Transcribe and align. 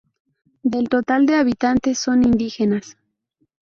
Del 0.63 0.89
total 0.89 1.27
de 1.27 1.35
habitantes 1.35 1.99
son 1.99 2.23
indígenas. 2.23 2.97